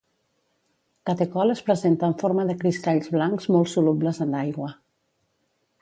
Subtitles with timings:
[1.09, 4.73] Catecol es presenta en forma de cristalls blancs molt solubles en aigua.